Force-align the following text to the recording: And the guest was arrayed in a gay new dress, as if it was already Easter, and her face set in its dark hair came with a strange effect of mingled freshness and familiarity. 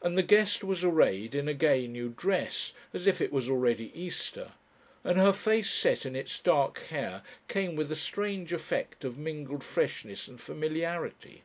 And 0.00 0.16
the 0.16 0.22
guest 0.22 0.62
was 0.62 0.84
arrayed 0.84 1.34
in 1.34 1.48
a 1.48 1.52
gay 1.52 1.88
new 1.88 2.10
dress, 2.10 2.72
as 2.94 3.08
if 3.08 3.20
it 3.20 3.32
was 3.32 3.50
already 3.50 3.90
Easter, 4.00 4.52
and 5.02 5.18
her 5.18 5.32
face 5.32 5.68
set 5.68 6.06
in 6.06 6.14
its 6.14 6.38
dark 6.38 6.78
hair 6.90 7.24
came 7.48 7.74
with 7.74 7.90
a 7.90 7.96
strange 7.96 8.52
effect 8.52 9.04
of 9.04 9.18
mingled 9.18 9.64
freshness 9.64 10.28
and 10.28 10.40
familiarity. 10.40 11.42